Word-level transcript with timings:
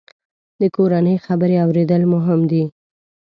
د 0.61 0.63
کورنۍ 0.75 1.17
خبرې 1.25 1.57
اورېدل 1.65 2.01
مهم 2.13 2.39
دي. 2.51 2.63